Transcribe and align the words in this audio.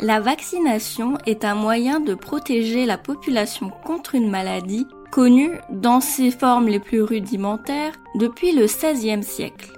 La 0.00 0.18
vaccination 0.18 1.18
est 1.24 1.44
un 1.44 1.54
moyen 1.54 2.00
de 2.00 2.14
protéger 2.14 2.84
la 2.84 2.98
population 2.98 3.70
contre 3.84 4.16
une 4.16 4.28
maladie 4.28 4.86
connue 5.12 5.52
dans 5.70 6.00
ses 6.00 6.32
formes 6.32 6.66
les 6.66 6.80
plus 6.80 7.00
rudimentaires 7.00 7.92
depuis 8.16 8.52
le 8.52 8.66
XVIe 8.66 9.22
siècle. 9.22 9.70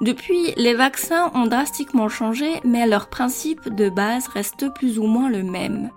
Depuis, 0.00 0.52
les 0.56 0.74
vaccins 0.74 1.30
ont 1.34 1.46
drastiquement 1.46 2.08
changé, 2.08 2.60
mais 2.64 2.86
leur 2.86 3.08
principe 3.08 3.72
de 3.72 3.88
base 3.88 4.26
reste 4.26 4.68
plus 4.74 4.98
ou 4.98 5.06
moins 5.06 5.30
le 5.30 5.44
même. 5.44 5.90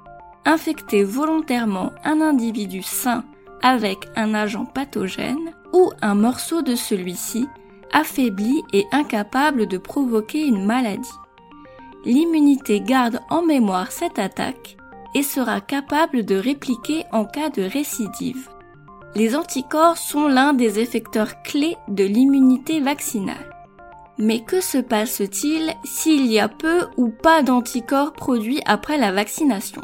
Infecter 0.46 1.04
volontairement 1.04 1.92
un 2.06 2.22
individu 2.22 2.84
sain 2.84 3.24
avec 3.62 4.08
un 4.16 4.36
agent 4.36 4.66
pathogène 4.66 5.54
ou 5.74 5.92
un 6.02 6.14
morceau 6.14 6.62
de 6.62 6.76
celui-ci 6.76 7.48
affaibli 7.92 8.62
et 8.74 8.86
incapable 8.92 9.68
de 9.68 9.80
provoquer 9.80 10.46
une 10.46 10.66
maladie 10.66 11.10
l'immunité 12.06 12.82
garde 12.82 13.20
en 13.30 13.42
mémoire 13.42 13.92
cette 13.92 14.20
attaque 14.20 14.78
et 15.16 15.24
sera 15.24 15.62
capable 15.62 16.26
de 16.26 16.36
répliquer 16.36 17.04
en 17.12 17.26
cas 17.26 17.50
de 17.50 17.64
récidive. 17.64 18.50
Les 19.16 19.36
anticorps 19.36 19.98
sont 19.98 20.28
l'un 20.28 20.54
des 20.54 20.80
effecteurs 20.80 21.42
clés 21.42 21.78
de 21.88 22.04
l'immunité 22.04 22.80
vaccinale. 22.80 23.56
Mais 24.20 24.42
que 24.42 24.62
se 24.62 24.78
passe-t-il 24.78 25.74
s'il 25.84 26.28
y 26.28 26.40
a 26.40 26.50
peu 26.50 26.88
ou 26.98 27.10
pas 27.10 27.42
d'anticorps 27.42 28.14
produits 28.14 28.62
après 28.66 28.98
la 28.98 29.12
vaccination? 29.12 29.82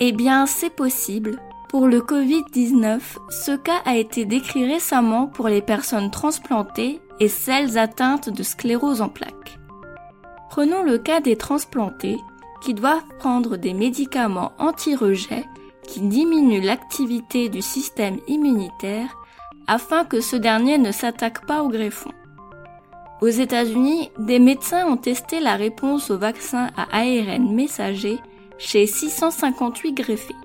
Eh 0.00 0.12
bien, 0.12 0.46
c'est 0.46 0.74
possible. 0.74 1.40
Pour 1.68 1.86
le 1.86 2.00
Covid-19, 2.00 3.00
ce 3.30 3.56
cas 3.56 3.80
a 3.84 3.96
été 3.96 4.24
décrit 4.24 4.66
récemment 4.66 5.26
pour 5.26 5.48
les 5.48 5.62
personnes 5.62 6.10
transplantées 6.10 7.00
et 7.20 7.28
celles 7.28 7.78
atteintes 7.78 8.28
de 8.28 8.42
sclérose 8.42 9.00
en 9.00 9.08
plaques. 9.08 9.45
Prenons 10.56 10.82
le 10.82 10.96
cas 10.96 11.20
des 11.20 11.36
transplantés 11.36 12.16
qui 12.62 12.72
doivent 12.72 13.04
prendre 13.18 13.58
des 13.58 13.74
médicaments 13.74 14.52
anti-rejet 14.56 15.44
qui 15.86 16.00
diminuent 16.00 16.64
l'activité 16.64 17.50
du 17.50 17.60
système 17.60 18.20
immunitaire 18.26 19.14
afin 19.66 20.06
que 20.06 20.22
ce 20.22 20.34
dernier 20.34 20.78
ne 20.78 20.92
s'attaque 20.92 21.44
pas 21.44 21.62
au 21.62 21.68
greffon. 21.68 22.10
Aux 23.20 23.28
États-Unis, 23.28 24.10
des 24.18 24.38
médecins 24.38 24.86
ont 24.86 24.96
testé 24.96 25.40
la 25.40 25.56
réponse 25.56 26.10
au 26.10 26.16
vaccin 26.16 26.70
à 26.74 26.86
ARN 26.90 27.54
messager 27.54 28.18
chez 28.56 28.86
658 28.86 29.92
greffés. 29.92 30.36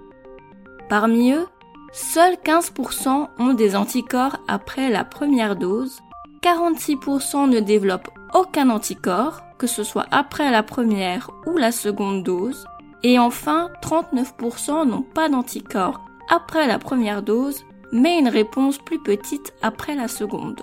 Parmi 0.89 1.31
eux, 1.31 1.47
seuls 1.93 2.35
15% 2.43 3.29
ont 3.39 3.53
des 3.53 3.77
anticorps 3.77 4.39
après 4.49 4.89
la 4.89 5.05
première 5.05 5.55
dose, 5.55 6.01
46% 6.43 7.49
ne 7.49 7.61
développent 7.61 8.11
aucun 8.33 8.69
anticorps 8.71 9.41
que 9.61 9.67
ce 9.67 9.83
soit 9.83 10.07
après 10.09 10.49
la 10.49 10.63
première 10.63 11.29
ou 11.45 11.55
la 11.55 11.71
seconde 11.71 12.23
dose. 12.23 12.65
Et 13.03 13.19
enfin, 13.19 13.69
39% 13.83 14.87
n'ont 14.87 15.03
pas 15.03 15.29
d'anticorps 15.29 16.01
après 16.29 16.65
la 16.65 16.79
première 16.79 17.21
dose, 17.21 17.63
mais 17.91 18.17
une 18.17 18.27
réponse 18.27 18.79
plus 18.79 18.97
petite 18.97 19.53
après 19.61 19.93
la 19.93 20.07
seconde. 20.07 20.61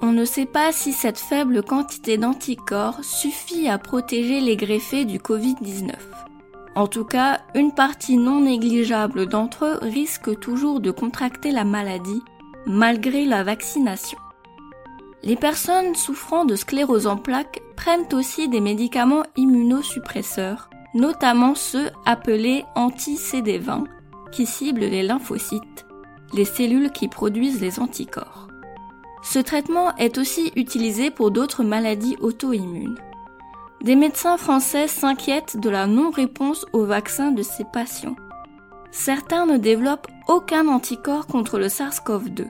On 0.00 0.12
ne 0.12 0.24
sait 0.24 0.46
pas 0.46 0.72
si 0.72 0.92
cette 0.92 1.18
faible 1.18 1.62
quantité 1.62 2.16
d'anticorps 2.16 3.04
suffit 3.04 3.68
à 3.68 3.76
protéger 3.76 4.40
les 4.40 4.56
greffés 4.56 5.04
du 5.04 5.18
Covid-19. 5.18 5.92
En 6.76 6.86
tout 6.86 7.04
cas, 7.04 7.42
une 7.54 7.72
partie 7.72 8.16
non 8.16 8.40
négligeable 8.40 9.26
d'entre 9.26 9.66
eux 9.66 9.78
risque 9.82 10.40
toujours 10.40 10.80
de 10.80 10.90
contracter 10.90 11.50
la 11.50 11.64
maladie 11.64 12.22
malgré 12.64 13.26
la 13.26 13.42
vaccination. 13.42 14.18
Les 15.22 15.36
personnes 15.36 15.94
souffrant 15.94 16.44
de 16.44 16.54
sclérose 16.54 17.06
en 17.06 17.16
plaques 17.16 17.60
prennent 17.76 18.06
aussi 18.12 18.48
des 18.48 18.60
médicaments 18.60 19.24
immunosuppresseurs, 19.36 20.70
notamment 20.94 21.54
ceux 21.54 21.90
appelés 22.06 22.64
anti-CD20, 22.76 23.84
qui 24.30 24.46
ciblent 24.46 24.80
les 24.80 25.02
lymphocytes, 25.02 25.86
les 26.32 26.44
cellules 26.44 26.92
qui 26.92 27.08
produisent 27.08 27.60
les 27.60 27.80
anticorps. 27.80 28.48
Ce 29.22 29.38
traitement 29.38 29.94
est 29.96 30.18
aussi 30.18 30.52
utilisé 30.54 31.10
pour 31.10 31.30
d'autres 31.30 31.64
maladies 31.64 32.16
auto-immunes. 32.20 32.98
Des 33.82 33.96
médecins 33.96 34.36
français 34.36 34.88
s'inquiètent 34.88 35.58
de 35.58 35.70
la 35.70 35.86
non-réponse 35.86 36.66
au 36.72 36.84
vaccin 36.84 37.32
de 37.32 37.42
ces 37.42 37.64
patients. 37.64 38.16
Certains 38.90 39.46
ne 39.46 39.56
développent 39.56 40.08
aucun 40.28 40.66
anticorps 40.68 41.26
contre 41.26 41.58
le 41.58 41.66
SARS-CoV-2. 41.66 42.46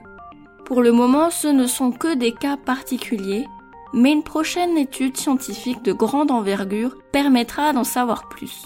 Pour 0.69 0.83
le 0.83 0.91
moment, 0.91 1.31
ce 1.31 1.47
ne 1.47 1.65
sont 1.65 1.91
que 1.91 2.13
des 2.13 2.31
cas 2.31 2.55
particuliers, 2.55 3.47
mais 3.91 4.11
une 4.11 4.21
prochaine 4.21 4.77
étude 4.77 5.17
scientifique 5.17 5.81
de 5.83 5.93
grande 5.93 6.29
envergure 6.29 6.95
permettra 7.11 7.73
d'en 7.73 7.83
savoir 7.83 8.29
plus. 8.29 8.61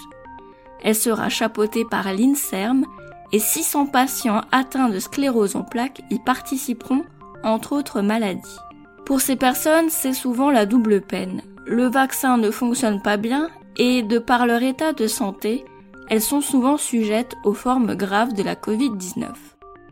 Elle 0.83 0.95
sera 0.95 1.29
chapeautée 1.29 1.85
par 1.89 2.11
l'INSERM 2.11 2.85
et 3.31 3.39
600 3.39 3.85
patients 3.85 4.41
atteints 4.51 4.89
de 4.89 4.99
sclérose 4.99 5.55
en 5.55 5.63
plaques 5.63 6.01
y 6.09 6.19
participeront, 6.19 7.05
entre 7.41 7.71
autres 7.71 8.01
maladies. 8.01 8.59
Pour 9.05 9.21
ces 9.21 9.37
personnes, 9.37 9.89
c'est 9.89 10.11
souvent 10.11 10.51
la 10.51 10.65
double 10.65 10.99
peine. 10.99 11.41
Le 11.65 11.85
vaccin 11.85 12.37
ne 12.37 12.51
fonctionne 12.51 13.01
pas 13.01 13.15
bien 13.15 13.47
et, 13.77 14.01
de 14.01 14.19
par 14.19 14.45
leur 14.45 14.61
état 14.61 14.91
de 14.91 15.07
santé, 15.07 15.63
elles 16.09 16.21
sont 16.21 16.41
souvent 16.41 16.75
sujettes 16.75 17.35
aux 17.45 17.53
formes 17.53 17.95
graves 17.95 18.33
de 18.33 18.43
la 18.43 18.55
Covid-19. 18.55 19.29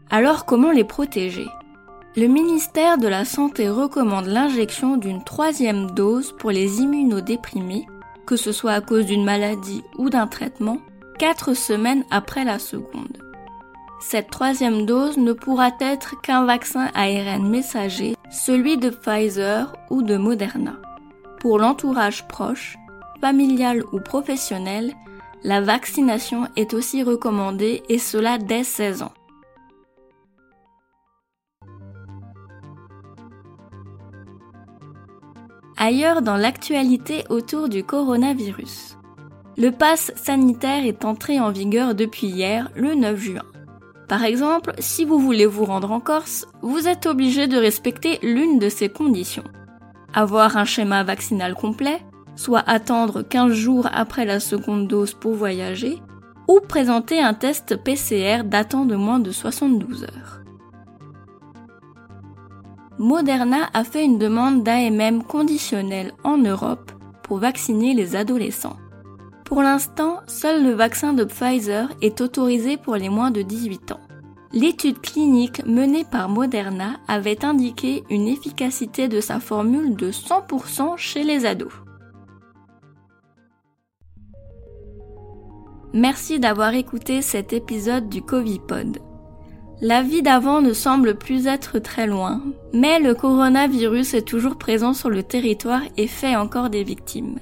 Alors 0.09 0.43
comment 0.43 0.71
les 0.71 0.83
protéger? 0.83 1.47
Le 2.17 2.27
ministère 2.27 2.97
de 2.97 3.07
la 3.07 3.23
Santé 3.23 3.69
recommande 3.69 4.25
l'injection 4.25 4.97
d'une 4.97 5.23
troisième 5.23 5.91
dose 5.91 6.33
pour 6.37 6.51
les 6.51 6.81
immunodéprimés, 6.81 7.87
que 8.25 8.35
ce 8.35 8.51
soit 8.51 8.73
à 8.73 8.81
cause 8.81 9.05
d'une 9.05 9.23
maladie 9.23 9.81
ou 9.97 10.09
d'un 10.09 10.27
traitement, 10.27 10.79
quatre 11.17 11.53
semaines 11.53 12.03
après 12.11 12.43
la 12.43 12.59
seconde. 12.59 13.17
Cette 14.01 14.29
troisième 14.29 14.85
dose 14.85 15.17
ne 15.17 15.31
pourra 15.31 15.69
être 15.79 16.19
qu'un 16.19 16.45
vaccin 16.45 16.89
ARN 16.95 17.47
messager, 17.49 18.15
celui 18.29 18.77
de 18.77 18.89
Pfizer 18.89 19.73
ou 19.89 20.01
de 20.01 20.17
Moderna. 20.17 20.75
Pour 21.39 21.59
l'entourage 21.59 22.27
proche, 22.27 22.77
familial 23.21 23.83
ou 23.93 23.99
professionnel, 23.99 24.93
la 25.43 25.61
vaccination 25.61 26.47
est 26.57 26.73
aussi 26.73 27.03
recommandée 27.03 27.83
et 27.87 27.99
cela 27.99 28.37
dès 28.37 28.63
16 28.63 29.03
ans. 29.03 29.13
Ailleurs 35.81 36.21
dans 36.21 36.37
l'actualité 36.37 37.23
autour 37.29 37.67
du 37.67 37.83
coronavirus. 37.83 38.99
Le 39.57 39.71
pass 39.71 40.11
sanitaire 40.15 40.85
est 40.85 41.03
entré 41.05 41.39
en 41.39 41.49
vigueur 41.49 41.95
depuis 41.95 42.27
hier, 42.27 42.69
le 42.75 42.93
9 42.93 43.19
juin. 43.19 43.41
Par 44.07 44.23
exemple, 44.23 44.73
si 44.77 45.05
vous 45.05 45.17
voulez 45.17 45.47
vous 45.47 45.65
rendre 45.65 45.91
en 45.91 45.99
Corse, 45.99 46.45
vous 46.61 46.87
êtes 46.87 47.07
obligé 47.07 47.47
de 47.47 47.57
respecter 47.57 48.19
l'une 48.21 48.59
de 48.59 48.69
ces 48.69 48.89
conditions. 48.89 49.43
Avoir 50.13 50.55
un 50.55 50.65
schéma 50.65 51.03
vaccinal 51.03 51.55
complet, 51.55 51.99
soit 52.35 52.63
attendre 52.67 53.23
15 53.23 53.51
jours 53.51 53.89
après 53.91 54.25
la 54.25 54.39
seconde 54.39 54.87
dose 54.87 55.15
pour 55.15 55.33
voyager, 55.33 55.99
ou 56.47 56.59
présenter 56.59 57.19
un 57.19 57.33
test 57.33 57.75
PCR 57.83 58.43
datant 58.43 58.85
de 58.85 58.95
moins 58.95 59.19
de 59.19 59.31
72 59.31 60.03
heures. 60.03 60.40
Moderna 63.01 63.67
a 63.73 63.83
fait 63.83 64.05
une 64.05 64.19
demande 64.19 64.61
d'AMM 64.61 65.23
conditionnelle 65.23 66.13
en 66.23 66.37
Europe 66.37 66.91
pour 67.23 67.39
vacciner 67.39 67.95
les 67.95 68.15
adolescents. 68.15 68.77
Pour 69.43 69.63
l'instant, 69.63 70.19
seul 70.27 70.63
le 70.63 70.73
vaccin 70.73 71.11
de 71.13 71.23
Pfizer 71.23 71.89
est 72.03 72.21
autorisé 72.21 72.77
pour 72.77 72.95
les 72.95 73.09
moins 73.09 73.31
de 73.31 73.41
18 73.41 73.93
ans. 73.93 73.99
L'étude 74.53 75.01
clinique 75.01 75.65
menée 75.65 76.05
par 76.05 76.29
Moderna 76.29 76.99
avait 77.07 77.43
indiqué 77.43 78.03
une 78.11 78.27
efficacité 78.27 79.07
de 79.07 79.19
sa 79.19 79.39
formule 79.39 79.95
de 79.95 80.11
100% 80.11 80.95
chez 80.97 81.23
les 81.23 81.47
ados. 81.47 81.73
Merci 85.91 86.39
d'avoir 86.39 86.75
écouté 86.75 87.23
cet 87.23 87.51
épisode 87.51 88.09
du 88.09 88.21
Covipod. 88.21 88.99
La 89.83 90.03
vie 90.03 90.21
d'avant 90.21 90.61
ne 90.61 90.73
semble 90.73 91.15
plus 91.15 91.47
être 91.47 91.79
très 91.79 92.05
loin, 92.05 92.43
mais 92.71 92.99
le 92.99 93.15
coronavirus 93.15 94.13
est 94.13 94.27
toujours 94.27 94.57
présent 94.57 94.93
sur 94.93 95.09
le 95.09 95.23
territoire 95.23 95.81
et 95.97 96.05
fait 96.05 96.35
encore 96.35 96.69
des 96.69 96.83
victimes. 96.83 97.39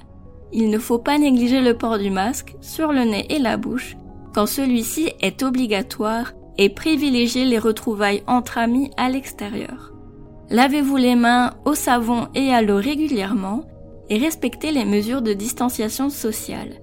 Il 0.50 0.70
ne 0.70 0.78
faut 0.78 0.98
pas 0.98 1.18
négliger 1.18 1.60
le 1.60 1.76
port 1.76 1.98
du 1.98 2.08
masque 2.08 2.56
sur 2.62 2.92
le 2.92 3.04
nez 3.04 3.26
et 3.28 3.38
la 3.38 3.58
bouche 3.58 3.94
quand 4.34 4.46
celui-ci 4.46 5.12
est 5.20 5.42
obligatoire 5.42 6.32
et 6.56 6.70
privilégiez 6.70 7.44
les 7.44 7.58
retrouvailles 7.58 8.22
entre 8.26 8.56
amis 8.56 8.90
à 8.96 9.10
l'extérieur. 9.10 9.92
Lavez-vous 10.48 10.96
les 10.96 11.16
mains 11.16 11.52
au 11.66 11.74
savon 11.74 12.28
et 12.34 12.54
à 12.54 12.62
l'eau 12.62 12.76
régulièrement 12.76 13.64
et 14.08 14.16
respectez 14.16 14.72
les 14.72 14.86
mesures 14.86 15.22
de 15.22 15.34
distanciation 15.34 16.08
sociale. 16.08 16.80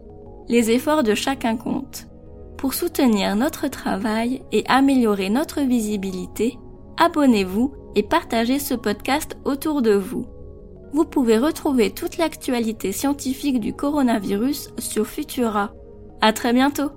Les 0.49 0.69
efforts 0.69 1.03
de 1.03 1.15
chacun 1.15 1.57
comptent. 1.57 2.07
Pour 2.57 2.73
soutenir 2.73 3.35
notre 3.35 3.67
travail 3.67 4.41
et 4.51 4.63
améliorer 4.67 5.29
notre 5.29 5.61
visibilité, 5.61 6.57
abonnez-vous 6.97 7.73
et 7.95 8.01
partagez 8.01 8.57
ce 8.57 8.73
podcast 8.73 9.37
autour 9.45 9.83
de 9.83 9.93
vous. 9.93 10.25
Vous 10.91 11.05
pouvez 11.05 11.37
retrouver 11.37 11.91
toute 11.91 12.17
l'actualité 12.17 12.91
scientifique 12.91 13.59
du 13.59 13.73
coronavirus 13.73 14.71
sur 14.79 15.05
Futura. 15.05 15.71
À 16.21 16.33
très 16.33 16.51
bientôt! 16.51 16.91